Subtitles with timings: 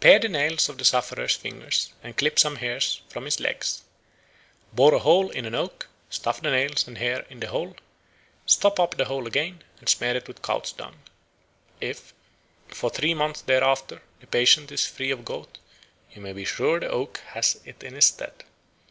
[0.00, 3.80] Pare the nails of the sufferer's fingers and clip some hairs from his legs.
[4.74, 7.74] Bore a hole in an oak, stuff the nails and hair in the hole,
[8.44, 11.00] stop up the hole again, and smear it with cow's dung.
[11.80, 12.12] If,
[12.68, 15.56] for three months thereafter, the patient is free of gout,
[16.12, 18.34] you may be sure the oak has it in his stead.